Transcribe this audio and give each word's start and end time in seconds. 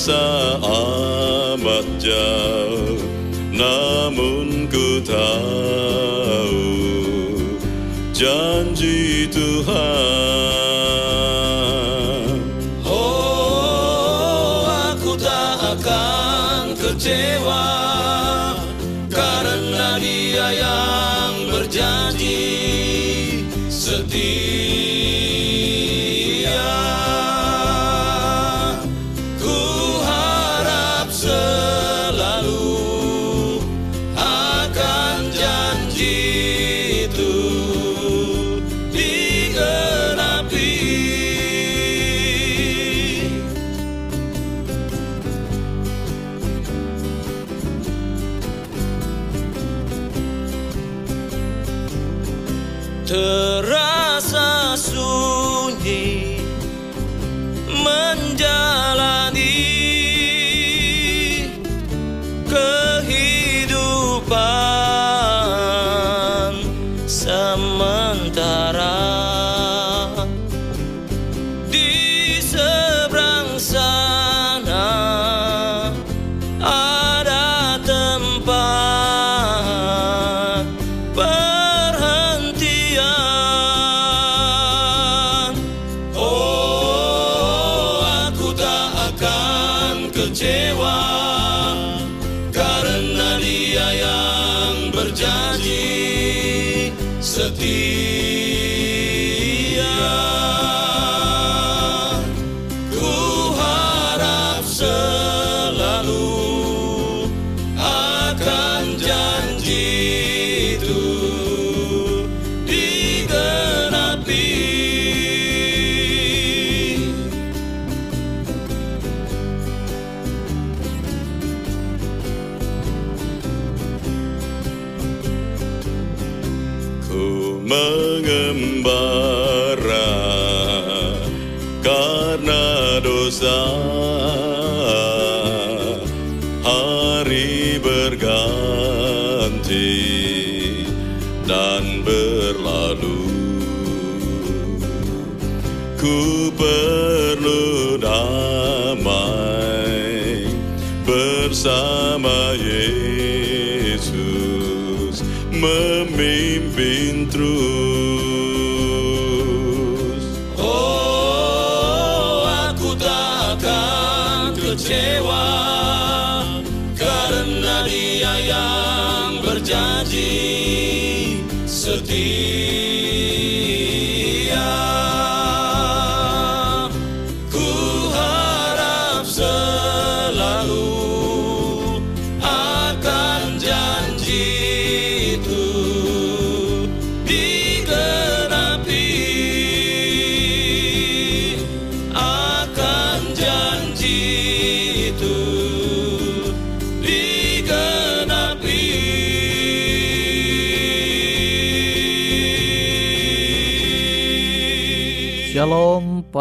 sun. 0.00 0.39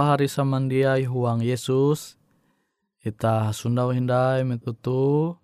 Pahari 0.09 0.25
samandiai 0.25 1.05
huang 1.05 1.45
Yesus. 1.45 2.17
Ita 3.05 3.53
sundau 3.53 3.93
hindai 3.93 4.41
metutu 4.41 5.37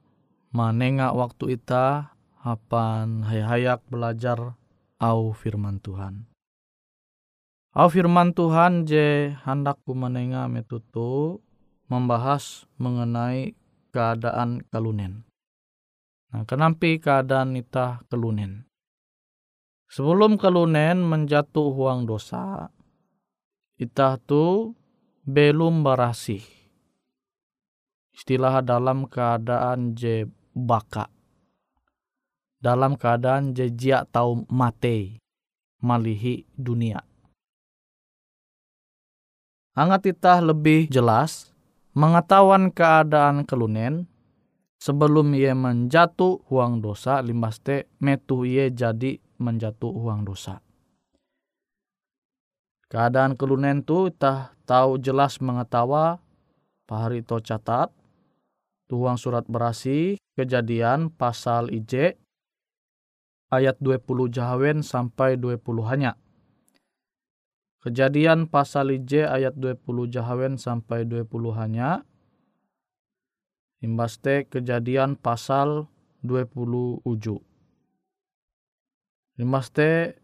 manenga 0.50 1.14
waktu 1.14 1.62
ita 1.62 2.18
hapan 2.42 3.22
hayak 3.30 3.86
belajar 3.86 4.58
au 4.98 5.38
firman 5.38 5.78
Tuhan. 5.86 6.26
Au 7.78 7.94
firman 7.94 8.34
Tuhan 8.34 8.90
je 8.90 9.38
hendak 9.46 9.86
ku 9.86 9.94
menenga 9.94 10.50
metutu 10.50 11.46
membahas 11.86 12.66
mengenai 12.82 13.54
keadaan 13.94 14.66
kalunen. 14.74 15.30
Nah, 16.34 16.42
kenampi 16.50 16.98
keadaan 16.98 17.54
ita 17.54 18.02
kelunen. 18.10 18.66
Sebelum 19.94 20.42
kelunen 20.42 21.06
menjatuh 21.06 21.70
huang 21.70 22.10
dosa, 22.10 22.74
ita 23.75 24.16
tu 24.24 24.72
belum 25.27 25.83
berasih. 25.83 26.44
Istilah 28.16 28.63
dalam 28.63 29.12
keadaan 29.12 29.92
je 30.00 30.24
baka. 30.56 31.12
Dalam 32.63 32.95
keadaan 32.95 33.51
je 33.51 33.68
jia 33.68 34.07
tau 34.07 34.48
mate 34.48 35.19
malihi 35.83 36.48
dunia. 36.56 37.04
Angat 39.75 40.07
ita 40.07 40.39
lebih 40.39 40.88
jelas 40.88 41.51
mengetahuan 41.92 42.71
keadaan 42.71 43.44
kelunen 43.44 44.07
sebelum 44.80 45.36
ia 45.36 45.51
menjatuh 45.51 46.48
huang 46.48 46.80
dosa 46.80 47.19
limbaste 47.19 47.92
metu 48.00 48.48
ia 48.48 48.71
jadi 48.71 49.19
menjatuh 49.36 49.92
huang 49.92 50.24
dosa. 50.24 50.63
Keadaan 52.86 53.34
kelunen 53.34 53.82
tu 53.82 54.14
tah 54.14 54.54
tahu 54.70 55.02
jelas 55.02 55.42
mengetawa 55.42 56.22
pahari 56.86 57.26
to 57.26 57.42
catat 57.42 57.90
tuang 58.86 59.18
surat 59.18 59.42
berasi 59.50 60.22
kejadian 60.38 61.10
pasal 61.10 61.74
IJ 61.74 62.14
ayat 63.50 63.82
20 63.82 64.30
jahawen 64.30 64.86
sampai 64.86 65.38
20 65.40 65.90
hanya. 65.90 66.14
Kejadian 67.82 68.50
pasal 68.50 68.94
IJ 68.94 69.30
ayat 69.30 69.58
20 69.58 69.81
jahawen 70.10 70.58
sampai 70.58 71.06
20 71.06 71.26
hanya. 71.58 72.06
Imbaste 73.81 74.50
kejadian 74.50 75.18
pasal 75.18 75.90
20 76.26 77.06
uju. 77.06 77.38
Imbaste 79.38 80.18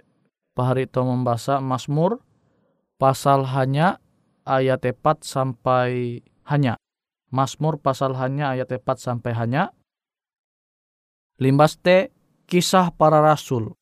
paharito 0.57 1.05
membaca 1.05 1.61
Mazmur 1.61 2.21
pasal 3.01 3.49
hanya 3.49 3.97
ayat 4.45 4.85
4 4.85 5.25
sampai 5.25 6.21
hanya. 6.45 6.77
Mazmur 7.33 7.81
pasal 7.81 8.13
hanya 8.13 8.53
ayat 8.53 8.69
4 8.69 9.01
sampai 9.01 9.33
hanya. 9.33 9.73
Limbaste 11.41 12.13
kisah 12.45 12.93
para 12.93 13.17
rasul. 13.25 13.73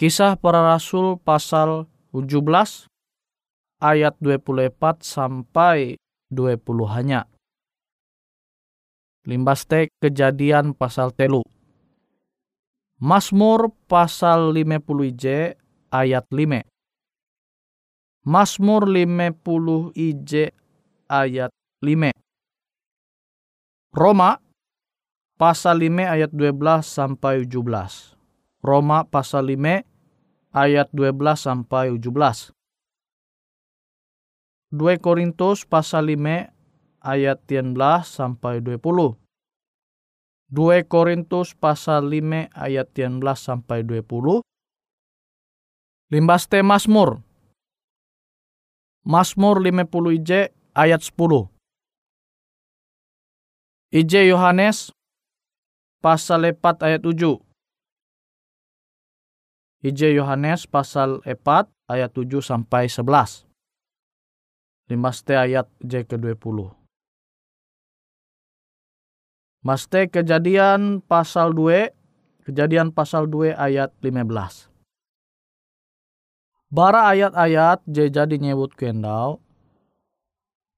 Kisah 0.00 0.40
para 0.40 0.64
rasul 0.64 1.20
pasal 1.20 1.84
17 2.16 2.88
ayat 3.84 4.16
24 4.24 5.04
sampai 5.04 6.00
20 6.32 6.64
hanya. 6.96 7.28
Limbaste 9.28 9.92
kejadian 10.00 10.72
pasal 10.72 11.12
telu. 11.12 11.44
Mazmur 13.04 13.68
pasal 13.84 14.56
50 14.56 15.12
IJ 15.12 15.24
ayat 15.92 16.24
5. 16.32 16.73
Mazmur 18.24 18.88
50 18.88 19.92
IJ 19.92 20.56
ayat 21.12 21.52
5. 21.84 22.08
Roma 23.92 24.40
pasal 25.36 25.84
5 25.84 26.08
ayat 26.08 26.32
12 26.32 26.56
sampai 26.80 27.44
17. 27.44 28.16
Roma 28.64 29.04
pasal 29.04 29.52
5 29.52 29.84
ayat 30.56 30.88
12 30.96 31.36
sampai 31.36 31.92
17. 32.00 32.56
2 34.72 35.04
Korintus 35.04 35.68
pasal 35.68 36.08
5 36.08 36.48
ayat 37.04 37.38
13 37.44 37.76
sampai 38.08 38.64
20. 38.64 39.20
2 40.48 40.80
Korintus 40.88 41.52
pasal 41.52 42.08
5 42.08 42.48
ayat 42.56 42.88
13 42.88 43.20
sampai 43.36 43.84
20. 43.84 44.40
Limbaste 46.08 46.64
Mazmur. 46.64 47.20
Mazmur 49.04 49.60
50 49.60 50.16
IJ 50.16 50.48
ayat 50.72 51.04
10. 51.04 51.52
IJ 53.92 54.32
Yohanes 54.32 54.96
pasal 56.00 56.48
4 56.48 56.80
ayat 56.80 57.04
7. 57.04 57.44
IJ 59.84 60.16
Yohanes 60.16 60.64
pasal 60.64 61.20
4 61.28 61.68
ayat 61.92 62.10
7 62.16 62.40
sampai 62.40 62.88
11. 62.88 63.44
Limaste 64.88 65.36
ayat 65.36 65.68
J 65.84 66.08
ke-20. 66.08 66.72
Maste 69.64 70.12
kejadian 70.12 71.00
pasal 71.04 71.56
2, 71.56 71.92
kejadian 72.44 72.92
pasal 72.92 73.28
2 73.28 73.56
ayat 73.56 73.92
15. 74.00 74.73
Bara 76.72 77.12
ayat-ayat 77.12 77.84
jadi 77.88 78.36
nyebut 78.40 78.72
kendau, 78.76 79.40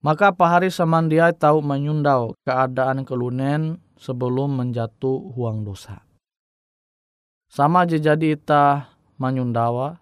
maka 0.06 0.30
pahari 0.30 0.70
samandiai 0.70 1.34
tahu 1.34 1.58
menyundau 1.64 2.38
keadaan 2.46 3.02
kelunen 3.02 3.82
sebelum 3.98 4.54
menjatuh 4.54 5.34
huang 5.34 5.66
dosa. 5.66 6.06
Sama 7.50 7.86
je 7.86 7.98
jadi 7.98 8.38
ita 8.38 8.92
manyundawa 9.16 9.98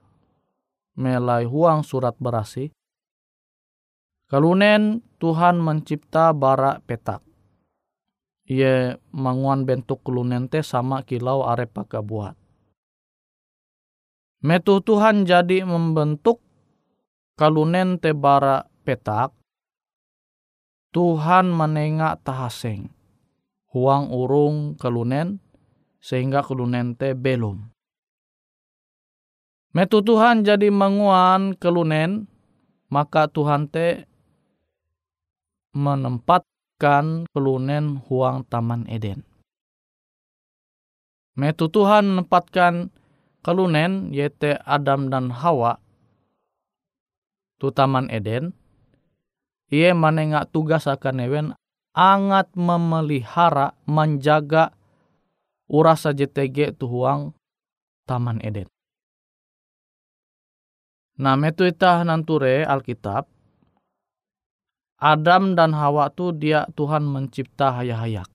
melai 0.99 1.47
huang 1.47 1.81
surat 1.87 2.13
berasi. 2.19 2.69
Kalunen 4.29 5.05
Tuhan 5.21 5.61
mencipta 5.61 6.33
bara 6.35 6.81
petak. 6.83 7.23
Ia 8.45 9.01
manguan 9.09 9.65
bentuk 9.65 10.05
kelunen 10.05 10.53
te 10.53 10.61
sama 10.61 11.01
kilau 11.01 11.49
are 11.49 11.65
paka 11.65 12.05
buat. 12.05 12.37
Metu 14.45 14.85
Tuhan 14.85 15.25
jadi 15.25 15.65
membentuk 15.65 16.45
kalunen 17.41 17.97
te 17.97 18.13
bara 18.13 18.69
petak. 18.85 19.33
Tuhan 20.93 21.49
menengak 21.49 22.21
tahaseng. 22.21 22.93
Huang 23.73 24.13
urung 24.13 24.77
kalunen 24.77 25.41
sehingga 25.97 26.45
kalunen 26.45 26.93
te 26.93 27.17
belum. 27.17 27.73
Metu 29.73 30.05
Tuhan 30.05 30.45
jadi 30.45 30.69
menguan 30.69 31.57
kelunen, 31.57 32.29
maka 32.93 33.33
Tuhan 33.33 33.73
te 33.73 34.05
menempatkan 35.73 37.25
kelunen 37.33 37.97
huang 38.13 38.45
taman 38.53 38.85
Eden. 38.93 39.25
Metu 41.33 41.73
Tuhan 41.73 42.13
menempatkan 42.13 42.93
kelunen 43.45 44.09
yaitu 44.11 44.57
Adam 44.65 45.13
dan 45.13 45.29
Hawa 45.29 45.77
tu 47.61 47.69
taman 47.69 48.09
Eden. 48.09 48.57
Ia 49.69 49.93
menengak 49.93 50.51
tugas 50.51 50.89
akan 50.89 51.21
ewen 51.23 51.47
angat 51.95 52.51
memelihara 52.57 53.77
menjaga 53.87 54.75
urasa 55.71 56.17
JTG 56.17 56.75
tu 56.75 56.89
huang 56.91 57.37
taman 58.09 58.43
Eden. 58.43 58.67
Nah, 61.15 61.39
metu 61.39 61.63
itah 61.63 62.03
nanture 62.03 62.67
Alkitab. 62.67 63.31
Adam 64.99 65.55
dan 65.55 65.71
Hawa 65.77 66.11
tu 66.11 66.35
dia 66.35 66.67
Tuhan 66.75 67.07
mencipta 67.07 67.71
hayak-hayak. 67.71 68.34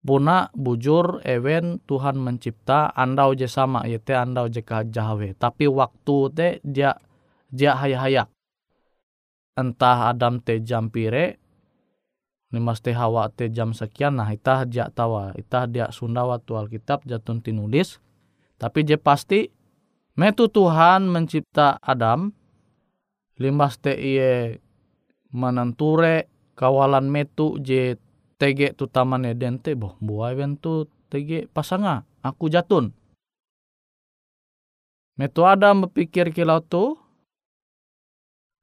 Buna 0.00 0.48
bujur 0.56 1.20
ewen 1.28 1.76
Tuhan 1.84 2.16
mencipta 2.16 2.88
andau 2.96 3.36
je 3.36 3.44
sama 3.44 3.84
yaitu 3.84 4.16
andau 4.16 4.48
je 4.48 4.64
jahawe. 4.64 5.28
Tapi 5.36 5.68
waktu 5.68 6.16
te 6.32 6.48
dia 6.64 6.96
dia 7.52 7.76
hayak-hayak. 7.76 8.32
Entah 9.60 10.08
Adam 10.08 10.40
te 10.40 10.64
jam 10.64 10.88
pire, 10.88 11.36
nimas 12.48 12.80
te 12.80 12.96
Hawa 12.96 13.28
te 13.28 13.52
jam 13.52 13.76
sekian, 13.76 14.16
nah 14.16 14.30
itah 14.32 14.64
dia 14.64 14.88
tawa, 14.88 15.36
itah 15.36 15.68
dia 15.68 15.92
Sunda 15.92 16.24
waktu 16.24 16.56
Alkitab 16.56 17.04
jatun 17.04 17.44
tinulis. 17.44 18.00
Tapi 18.56 18.88
je 18.88 18.96
pasti 18.96 19.52
Metu 20.16 20.48
Tuhan 20.52 21.08
mencipta 21.08 21.80
Adam, 21.80 22.28
limbas 23.40 23.80
te 23.80 23.96
iye 23.96 24.60
menenture 25.32 26.28
kawalan 26.58 27.08
metu 27.08 27.56
je 27.62 27.96
tege 28.40 28.72
tu 28.72 28.88
taman 28.88 29.28
Eden 29.28 29.60
te 29.60 29.76
boh 29.76 30.00
buai 30.00 30.32
tu 30.56 30.88
tege 31.12 31.44
pasanga 31.52 32.08
aku 32.24 32.48
jatun. 32.48 32.96
Metu 35.20 35.44
Adam 35.44 35.84
berpikir 35.84 36.32
kilau 36.32 36.64
tu, 36.64 36.96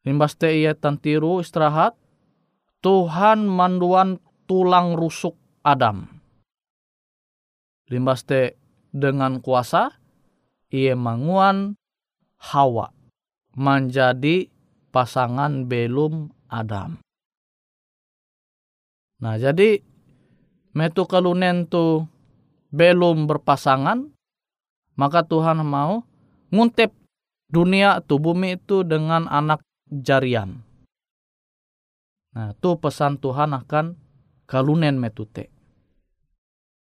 limbas 0.02 0.34
te 0.34 0.50
iye 0.58 0.74
tantiru 0.74 1.38
istirahat, 1.38 1.94
Tuhan 2.82 3.46
manduan 3.46 4.18
tulang 4.50 4.98
rusuk 4.98 5.38
Adam. 5.62 6.10
Limbas 7.94 8.26
te 8.26 8.58
dengan 8.90 9.38
kuasa, 9.38 9.94
ia 10.74 10.98
manguan 10.98 11.78
Hawa 12.42 12.90
menjadi 13.54 14.50
pasangan 14.90 15.70
belum 15.70 16.34
Adam. 16.50 16.98
Nah 19.18 19.36
jadi 19.42 19.82
metu 20.78 21.10
kalunen 21.10 21.66
tu 21.66 22.06
belum 22.70 23.26
berpasangan, 23.26 24.12
maka 24.94 25.26
Tuhan 25.26 25.64
mau 25.66 26.06
nguntep 26.54 26.94
dunia 27.48 28.04
tu 28.04 28.20
bumi 28.20 28.60
itu 28.60 28.84
dengan 28.84 29.26
anak 29.32 29.64
jarian. 29.88 30.62
Nah, 32.38 32.54
itu 32.54 32.78
pesan 32.78 33.18
Tuhan 33.18 33.56
akan 33.56 33.98
kalunen 34.46 35.02
metute. 35.02 35.50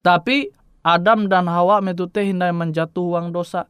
Tapi 0.05 0.53
Adam 0.85 1.25
dan 1.25 1.49
Hawa 1.49 1.81
metute 1.81 2.21
hindai 2.21 2.53
menjatuh 2.53 3.01
uang 3.01 3.33
dosa. 3.33 3.65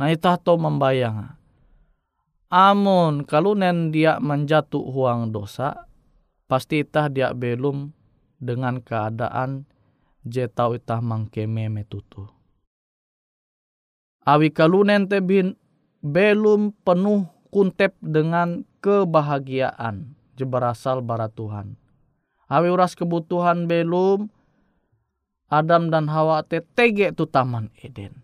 Nah, 0.00 0.08
itu 0.08 0.32
to 0.40 0.56
membayang. 0.56 1.36
Amun 2.48 3.28
kalunen 3.28 3.92
dia 3.92 4.16
menjatuh 4.20 4.80
uang 4.80 5.36
dosa, 5.36 5.84
pasti 6.52 6.84
itah 6.84 7.08
dia 7.08 7.32
belum 7.32 7.96
dengan 8.36 8.84
keadaan 8.84 9.64
je 10.28 10.44
tau 10.52 10.76
itah 10.76 11.00
mangkeme 11.00 11.72
metutu. 11.72 12.28
Awi 14.28 14.52
kalunen 14.52 15.08
te 15.08 15.24
bin 15.24 15.56
belum 16.04 16.76
penuh 16.84 17.24
kuntep 17.48 17.96
dengan 18.04 18.68
kebahagiaan 18.84 20.12
je 20.36 20.44
berasal 20.44 21.00
bara 21.00 21.32
Tuhan. 21.32 21.80
Awi 22.52 22.68
uras 22.68 22.92
kebutuhan 22.92 23.64
belum 23.64 24.28
Adam 25.48 25.88
dan 25.88 26.12
Hawa 26.12 26.44
te 26.44 26.60
tege 26.60 27.16
tu 27.16 27.24
taman 27.24 27.72
Eden. 27.80 28.20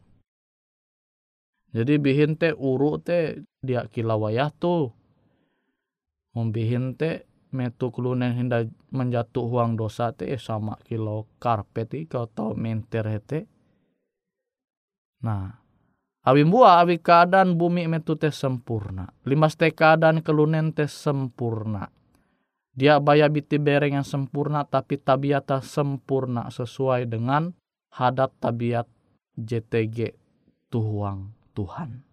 Jadi 1.72 1.96
bihin 1.96 2.36
te 2.36 2.52
uru 2.52 3.00
te 3.00 3.44
dia 3.64 3.88
kilawayah 3.88 4.52
tu. 4.56 4.92
Membihin 6.32 6.96
te 6.96 7.27
metu 7.52 7.88
kelunen 7.92 8.36
hinda 8.36 8.64
menjatuh 8.92 9.44
uang 9.44 9.76
dosa 9.76 10.12
te 10.12 10.28
eh, 10.28 10.40
sama 10.40 10.76
kilo 10.84 11.28
karpet 11.40 12.08
kau 12.08 12.28
tau 12.28 12.52
menter 12.52 13.08
hete. 13.08 13.48
Nah, 15.24 15.50
awi 16.24 16.42
mua 16.46 16.78
awi 16.80 17.00
keadaan 17.00 17.58
bumi 17.58 17.88
metu 17.90 18.14
te 18.14 18.30
sempurna. 18.30 19.08
Limas 19.26 19.56
te 19.58 19.72
keadaan 19.72 20.22
kelunen 20.22 20.72
te 20.72 20.86
sempurna. 20.86 21.90
Dia 22.78 23.02
baya 23.02 23.26
biti 23.26 23.58
bereng 23.58 23.98
yang 23.98 24.06
sempurna 24.06 24.62
tapi 24.62 25.02
tabiata 25.02 25.58
sempurna 25.58 26.46
sesuai 26.46 27.10
dengan 27.10 27.50
hadat 27.90 28.30
tabiat 28.38 28.86
JTG 29.34 30.14
tuhuang 30.70 31.34
Tuhan. 31.58 32.07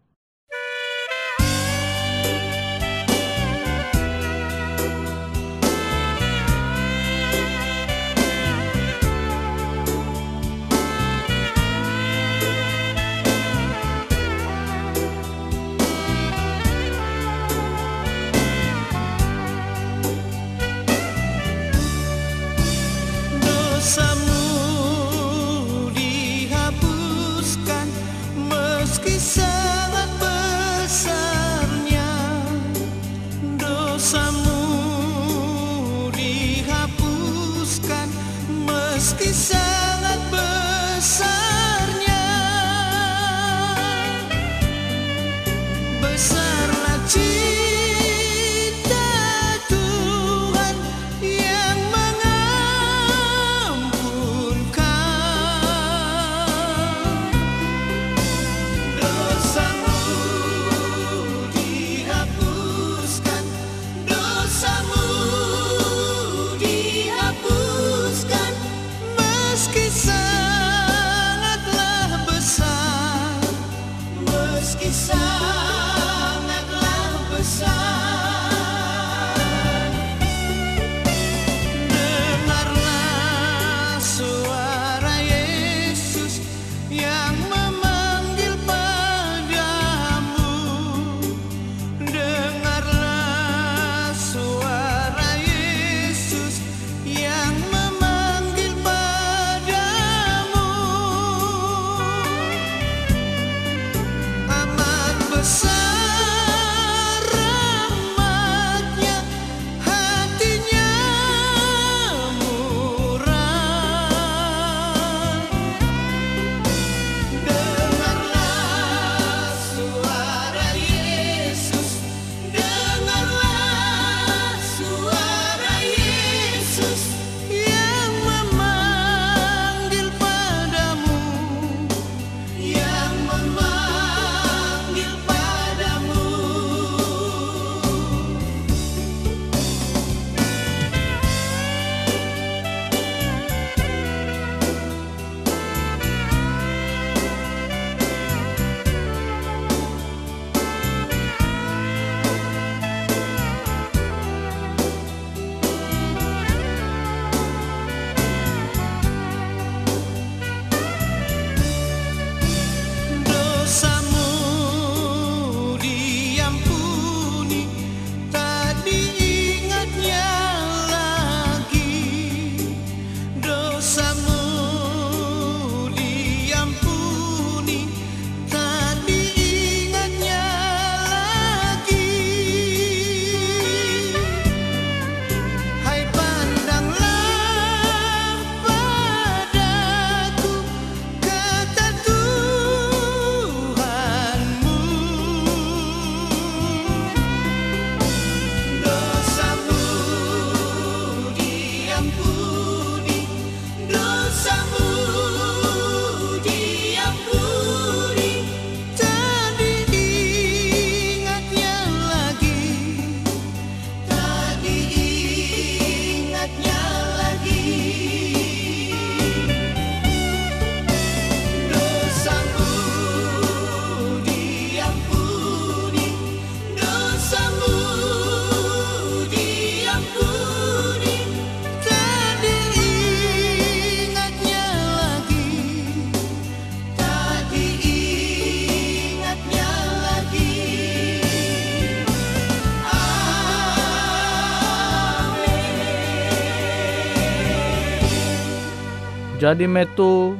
Jadi 249.45 249.69
metu 249.69 250.33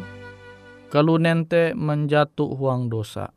kalunen 0.89 1.45
te 1.45 1.77
menjatuh 1.77 2.57
huang 2.57 2.89
dosa. 2.89 3.29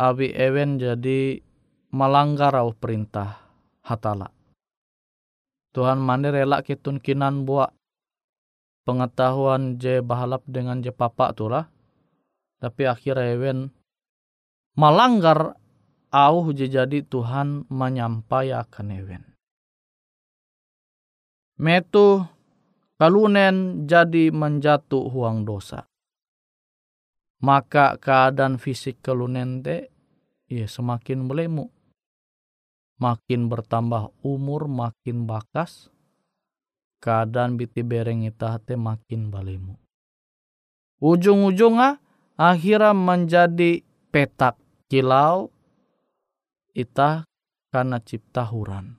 Abi 0.00 0.32
ewen 0.32 0.80
jadi 0.80 1.44
melanggar 1.92 2.56
au 2.56 2.72
perintah 2.72 3.36
hatala. 3.84 4.32
Tuhan 5.76 6.00
mandi 6.00 6.32
rela 6.32 6.64
kitun 6.64 7.04
kinan 7.04 7.44
buat 7.44 7.68
pengetahuan 8.88 9.76
je 9.76 10.00
bahalap 10.00 10.40
dengan 10.48 10.80
je 10.80 10.88
papa 10.88 11.36
tu 11.36 11.52
lah. 11.52 11.68
Tapi 12.64 12.88
akhirnya 12.88 13.36
ewen 13.36 13.68
melanggar 14.72 15.52
au 16.08 16.48
je 16.56 16.64
jadi 16.64 17.04
Tuhan 17.04 17.68
menyampaikan 17.68 18.88
ewen. 18.88 19.36
Metu 21.60 22.37
kalunen 22.98 23.86
jadi 23.86 24.34
menjatuh 24.34 25.06
huang 25.08 25.46
dosa. 25.46 25.86
Maka 27.38 27.94
keadaan 28.02 28.58
fisik 28.58 28.98
kalunen 28.98 29.62
te 29.62 29.88
ya 30.50 30.66
semakin 30.66 31.30
melemu. 31.30 31.70
Makin 32.98 33.46
bertambah 33.46 34.10
umur, 34.26 34.66
makin 34.66 35.22
bakas, 35.22 35.86
keadaan 36.98 37.54
biti 37.54 37.86
bereng 37.86 38.26
ita 38.26 38.58
te 38.58 38.74
makin 38.74 39.30
balemu. 39.30 39.78
Ujung-ujungnya 40.98 42.02
akhirnya 42.34 42.90
menjadi 42.90 43.86
petak 44.10 44.58
kilau 44.90 45.54
ita 46.74 47.22
karena 47.70 48.02
cipta 48.02 48.42
huran. 48.50 48.98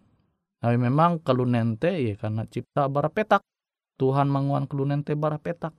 Tapi 0.64 0.80
memang 0.80 1.20
kalunente 1.20 1.92
ya 1.92 2.16
karena 2.16 2.48
cipta 2.48 2.88
bara 2.88 3.12
petak. 3.12 3.44
Tuhan 4.00 4.32
menguan 4.32 4.64
kalunente 4.64 5.12
bara 5.20 5.36
petak. 5.36 5.76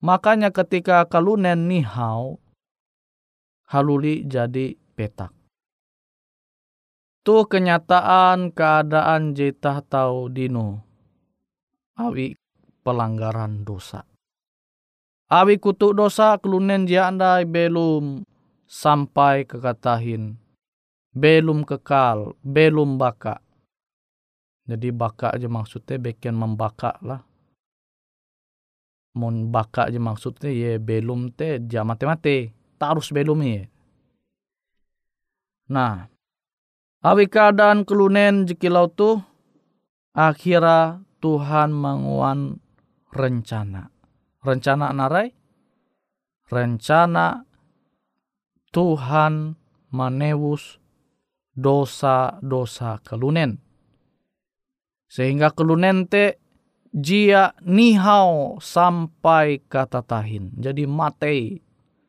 Makanya 0.00 0.48
ketika 0.48 1.04
kalunen 1.04 1.68
nihau 1.68 2.40
haluli 3.68 4.24
jadi 4.24 4.72
petak. 4.96 5.36
Tu 7.20 7.36
kenyataan 7.44 8.56
keadaan 8.56 9.36
jeta 9.36 9.84
tahu 9.84 10.32
dino. 10.32 10.80
Awi 12.00 12.32
pelanggaran 12.80 13.68
dosa. 13.68 14.08
Awi 15.28 15.60
kutuk 15.60 15.92
dosa 15.92 16.40
kelunen 16.40 16.88
dia 16.88 17.12
andai 17.12 17.44
belum 17.44 18.24
sampai 18.64 19.44
kekatahin. 19.44 20.40
Belum 21.12 21.68
kekal, 21.68 22.32
belum 22.40 22.96
baka. 22.96 23.44
Jadi 24.64 24.88
baka 24.92 25.36
aja 25.36 25.48
maksudnya 25.52 26.00
bikin 26.00 26.32
membaka 26.32 26.96
lah. 27.04 27.27
Mun 29.18 29.50
baka 29.50 29.90
aja 29.90 29.98
maksudnya 29.98 30.46
ya 30.54 30.78
belum 30.78 31.34
te 31.34 31.58
jam 31.66 31.90
mati-mati. 31.90 32.54
Tak 32.78 32.94
harus 32.94 33.10
belum 33.10 33.42
ya. 33.42 33.66
Nah, 35.74 36.06
awi 37.02 37.26
keadaan 37.26 37.82
kelunen 37.82 38.46
jekilau 38.46 38.86
tu 38.86 39.18
akhirnya 40.14 41.02
Tuhan 41.18 41.74
menguan 41.74 42.62
rencana. 43.10 43.90
Rencana 44.38 44.94
narai? 44.94 45.34
Rencana 46.46 47.42
Tuhan 48.70 49.58
menewus 49.90 50.78
dosa-dosa 51.58 53.02
kelunen. 53.02 53.58
Sehingga 55.10 55.50
kelunen 55.50 56.06
te 56.06 56.38
jia 56.92 57.54
nihau 57.62 58.58
sampai 58.60 59.60
kata 59.64 60.02
tahin. 60.02 60.52
Jadi 60.56 60.84
mati 60.88 61.60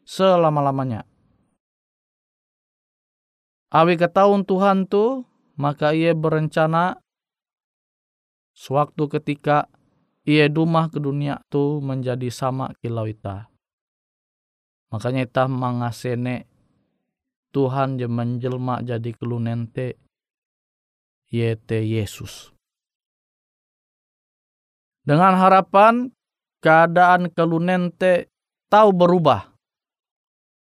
selama-lamanya. 0.06 1.06
Awi 3.70 4.02
ketahuan 4.02 4.42
Tuhan 4.42 4.90
tu, 4.90 5.24
maka 5.54 5.94
ia 5.94 6.18
berencana 6.18 6.98
sewaktu 8.58 9.06
ketika 9.20 9.70
ia 10.26 10.50
dumah 10.50 10.90
ke 10.90 10.98
dunia 10.98 11.40
tu 11.54 11.78
menjadi 11.80 12.34
sama 12.34 12.74
kilau 12.82 13.06
ita. 13.06 13.48
Makanya 14.90 15.30
ita 15.30 15.46
mengasene 15.46 16.50
Tuhan 17.54 18.02
je 18.02 18.10
menjelma 18.10 18.82
jadi 18.82 19.14
kelunente 19.14 19.98
yete 21.30 21.82
Yesus. 21.82 22.59
Dengan 25.04 25.36
harapan 25.40 26.12
keadaan 26.60 27.32
kelunente 27.32 28.28
tahu 28.68 28.94
berubah. 28.94 29.52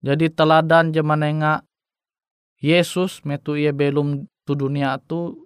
Jadi 0.05 0.29
teladan 0.29 0.93
jemanenga 0.93 1.65
Yesus 2.61 3.25
metu 3.25 3.57
ia 3.57 3.73
belum 3.73 4.25
tu 4.45 4.53
dunia 4.53 4.97
tu 5.01 5.45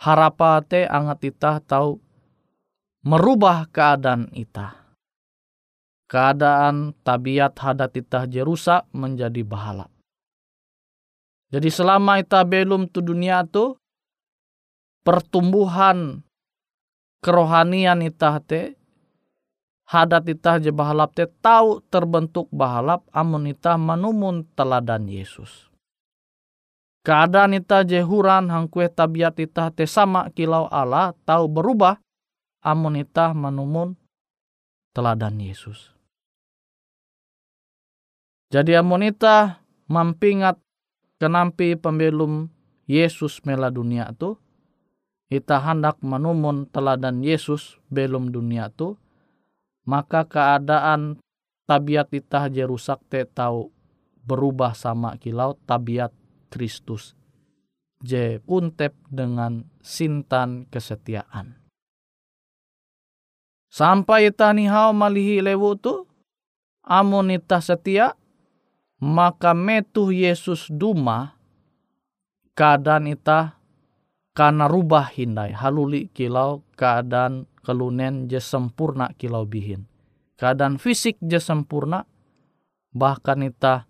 harapate 0.00 0.88
angat 0.88 1.20
ita 1.28 1.60
tahu 1.60 2.00
merubah 3.04 3.68
keadaan 3.68 4.32
ita. 4.32 4.76
Keadaan 6.10 6.96
tabiat 7.06 7.54
hadat 7.60 7.94
ita 7.94 8.26
jerusak 8.26 8.88
menjadi 8.90 9.46
bahala. 9.46 9.86
Jadi 11.50 11.70
selama 11.70 12.18
ita 12.18 12.42
belum 12.42 12.90
tu 12.90 13.02
dunia 13.02 13.46
tu 13.46 13.78
pertumbuhan 15.02 16.22
kerohanian 17.20 18.00
ita 18.04 18.40
te 18.40 18.74
hadat 19.88 20.24
ita 20.28 20.60
je 20.60 20.72
bahalap 20.72 21.12
te 21.16 21.28
tahu 21.28 21.84
terbentuk 21.92 22.48
bahalap 22.52 23.04
amun 23.12 23.48
ita 23.48 23.76
manumun 23.76 24.44
teladan 24.56 25.06
Yesus 25.06 25.70
keadaan 27.04 27.56
ita 27.56 27.84
jehuran 27.84 28.52
hangkue 28.52 28.88
tabiat 28.88 29.36
ita 29.40 29.72
te 29.72 29.88
sama 29.88 30.28
kilau 30.32 30.68
Allah 30.68 31.16
tahu 31.24 31.48
berubah 31.48 32.00
amun 32.60 33.00
ita 33.00 33.32
manumun 33.32 33.96
teladan 34.92 35.40
Yesus. 35.40 35.94
Jadi 38.50 38.74
amun 38.74 39.06
ita 39.06 39.62
mampingat 39.86 40.58
kenampi 41.22 41.78
pembelum 41.78 42.50
Yesus 42.90 43.38
mela 43.46 43.70
dunia 43.70 44.10
tu, 44.18 44.34
ita 45.30 45.62
hendak 45.62 46.02
manumun 46.02 46.66
teladan 46.66 47.22
Yesus 47.22 47.78
belum 47.86 48.34
dunia 48.34 48.68
tu, 48.74 48.98
maka 49.86 50.26
keadaan 50.26 51.22
tabiat 51.70 52.10
ita 52.10 52.50
je 52.50 52.66
rusak 52.66 52.98
te 53.06 53.22
tahu 53.22 53.70
berubah 54.26 54.74
sama 54.74 55.14
kilau 55.16 55.54
tabiat 55.64 56.10
Kristus. 56.50 57.14
J. 58.02 58.42
Puntep 58.42 58.96
dengan 59.06 59.68
sintan 59.84 60.66
kesetiaan. 60.66 61.60
Sampai 63.70 64.34
hau 64.66 64.90
malihi 64.90 65.38
lewu 65.38 65.78
tu, 65.78 66.10
amun 66.82 67.30
ita 67.30 67.62
setia, 67.62 68.18
maka 68.98 69.54
metuh 69.54 70.10
Yesus 70.10 70.66
duma, 70.72 71.38
keadaan 72.56 73.14
ita 73.14 73.59
karena 74.40 74.64
rubah 74.72 75.12
hindai, 75.12 75.52
haluli 75.52 76.08
kilau 76.16 76.64
keadaan 76.72 77.44
kelunen 77.60 78.24
je 78.24 78.40
sempurna 78.40 79.12
kilau 79.20 79.44
bihin. 79.44 79.84
Keadaan 80.40 80.80
fisik 80.80 81.20
je 81.20 81.36
sempurna, 81.36 82.08
bahkan 82.96 83.44
ita 83.44 83.84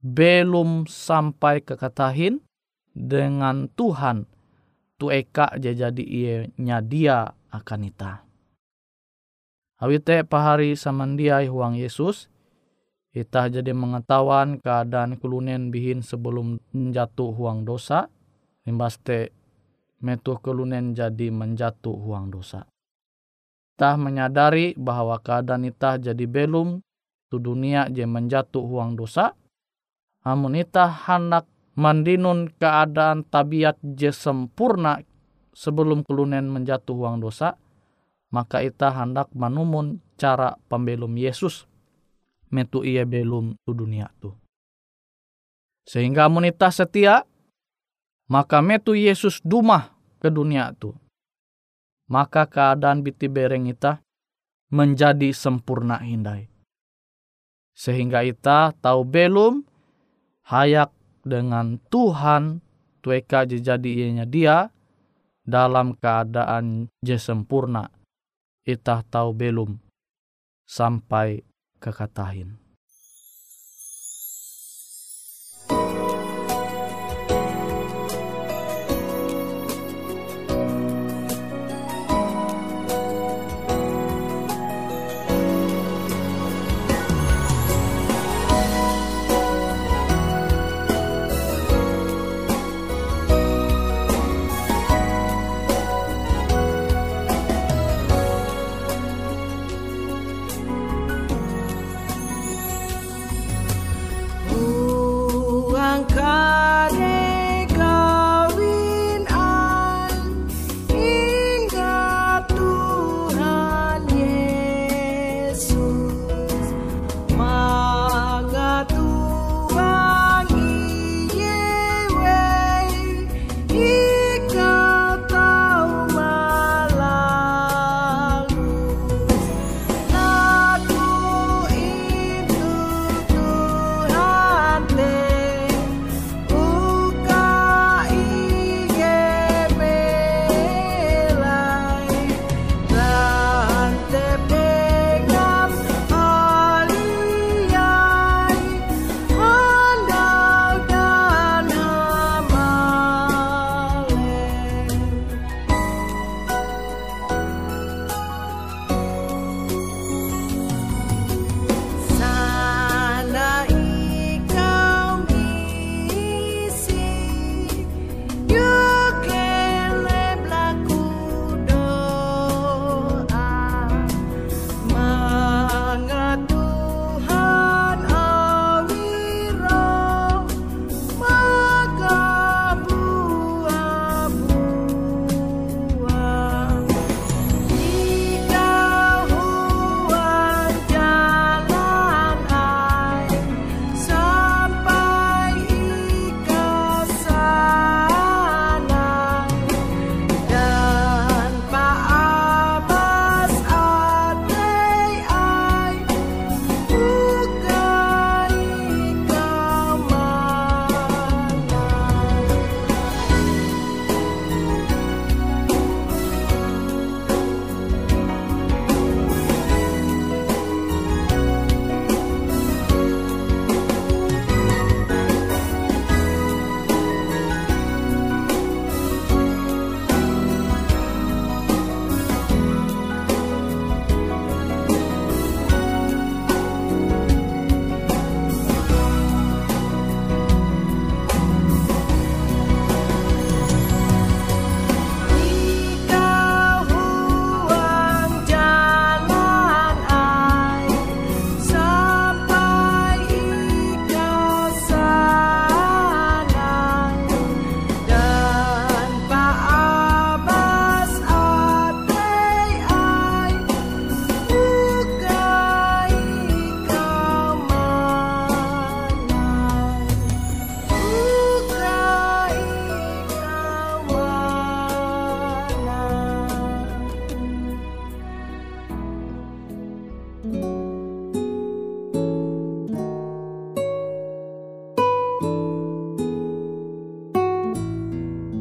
belum 0.00 0.88
sampai 0.88 1.60
ke 1.60 1.76
katahin 1.76 2.40
dengan 2.96 3.68
Tuhan 3.76 4.24
tu 4.96 5.12
eka 5.12 5.52
jadi 5.60 6.00
ianya 6.00 6.80
dia 6.80 7.36
akan 7.52 7.80
ita. 7.92 8.24
Awite 9.84 10.24
pahari 10.24 10.80
samandiai 10.80 11.52
huang 11.52 11.76
Yesus, 11.76 12.32
ita 13.12 13.52
jadi 13.52 13.76
mengetahuan 13.76 14.64
keadaan 14.64 15.20
kulunen 15.20 15.68
bihin 15.68 16.00
sebelum 16.00 16.56
menjatuh 16.72 17.36
huang 17.36 17.68
dosa, 17.68 18.08
limbaste 18.64 19.41
metu 20.02 20.36
kulunen 20.42 20.92
jadi 20.92 21.30
menjatuh 21.30 21.94
huang 21.94 22.34
dosa. 22.34 22.66
Tah 23.78 23.96
menyadari 23.96 24.76
bahwa 24.76 25.16
keadaan 25.22 25.64
ita 25.64 25.96
jadi 25.96 26.26
belum 26.28 26.82
tu 27.32 27.40
dunia 27.40 27.88
je 27.88 28.04
menjatuh 28.04 28.60
huang 28.60 28.98
dosa, 28.98 29.32
amun 30.26 30.58
ita 30.58 30.84
hendak 31.08 31.48
mandinun 31.78 32.52
keadaan 32.60 33.24
tabiat 33.24 33.80
je 33.96 34.12
sempurna 34.12 35.00
sebelum 35.56 36.04
kelunen 36.04 36.52
menjatuh 36.52 36.92
uang 36.92 37.24
dosa, 37.24 37.56
maka 38.28 38.60
ita 38.60 38.92
hendak 38.92 39.32
manumun 39.32 40.04
cara 40.20 40.52
pembelum 40.68 41.16
Yesus 41.16 41.64
metu 42.52 42.84
ia 42.84 43.08
belum 43.08 43.56
tu 43.64 43.72
dunia 43.72 44.12
tu. 44.20 44.36
Sehingga 45.88 46.28
amun 46.28 46.46
ita 46.46 46.68
setia, 46.70 47.24
maka 48.30 48.62
metu 48.62 48.94
Yesus 48.94 49.42
dumah 49.42 49.90
ke 50.22 50.30
dunia 50.30 50.70
tu. 50.78 50.94
Maka 52.06 52.46
keadaan 52.46 53.02
biti 53.02 53.26
bereng 53.26 53.66
ita 53.66 54.04
menjadi 54.70 55.32
sempurna 55.34 55.98
hindai. 55.98 56.46
Sehingga 57.72 58.20
ita 58.22 58.76
tahu 58.78 59.02
belum 59.02 59.64
hayak 60.46 60.92
dengan 61.24 61.80
Tuhan 61.88 62.60
tueka 63.02 63.48
jadi 63.48 63.90
ianya 63.90 64.28
dia 64.28 64.70
dalam 65.42 65.98
keadaan 65.98 66.92
je 67.02 67.18
sempurna. 67.18 67.90
Ita 68.62 69.02
tahu 69.10 69.34
belum 69.34 69.74
sampai 70.68 71.42
kekatahin. 71.82 72.61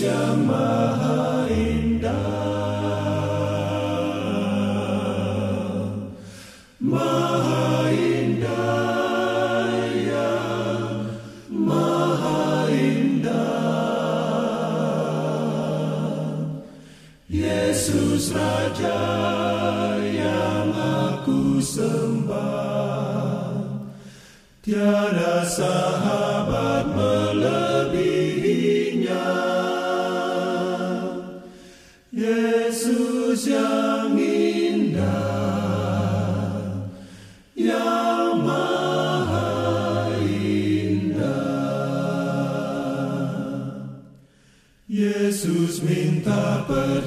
Yang 0.00 0.48
maha 0.48 1.44
indah. 1.52 2.08
Maha 6.80 7.92
indah 7.92 9.68
ya, 10.00 10.32
maha 11.52 12.72
indah. 12.72 13.52
Yesus 17.28 18.32
Raja 18.32 19.04
yang 20.00 20.72
aku 20.72 21.60
sembah. 21.60 23.52
Tiada 24.64 25.44
sahabat 25.44 25.89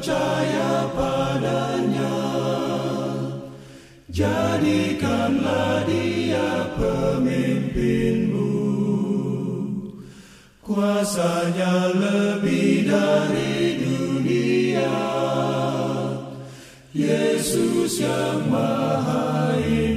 percaya 0.04 0.92
padanya, 0.92 2.20
jadikanlah 4.12 5.88
dia 5.88 6.76
pemimpinmu. 6.76 8.52
Kuasanya 10.60 11.96
lebih 11.96 12.84
dari 12.84 13.80
dunia. 13.80 15.00
Yesus 16.92 18.04
yang 18.04 18.44
maha 18.52 19.56
indah. 19.56 19.93